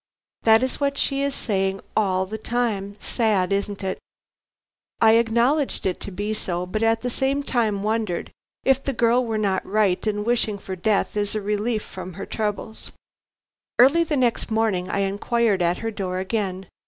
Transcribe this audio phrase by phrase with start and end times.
[0.41, 2.95] "That is what she is saying all the time.
[2.99, 3.99] Sad, isn't it?"
[4.99, 8.31] I acknowledged it to be so, but at the same time wondered
[8.65, 12.25] if the girl were not right in wishing for death as a relief from her
[12.25, 12.91] troubles.
[13.77, 16.65] Early the next morning I inquired at her door again.